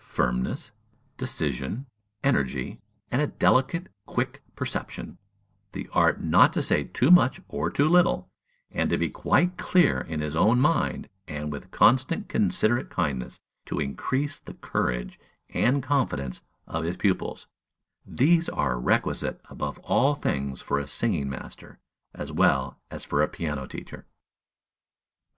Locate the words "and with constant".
11.28-12.28